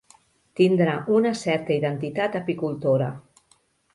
[0.59, 3.13] Tindrà una certa identitat apicultora.